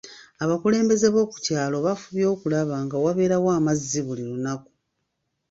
Abakulembeze 0.43 1.07
b'oku 1.13 1.37
kyalo 1.45 1.77
bafubye 1.85 2.25
okulaba 2.33 2.75
nga 2.85 2.97
wabeerawo 3.03 3.49
amazzi 3.59 3.99
buli 4.05 4.23
lunaku. 4.29 4.71